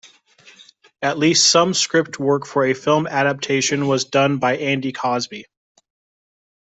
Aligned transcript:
At 1.03 1.19
least 1.19 1.51
some 1.51 1.75
script 1.75 2.19
work 2.19 2.47
for 2.47 2.65
a 2.65 2.73
film 2.73 3.05
adaptation 3.05 3.85
was 3.87 4.03
done 4.05 4.39
by 4.39 4.57
Andy 4.57 4.91
Cosby. 4.93 5.45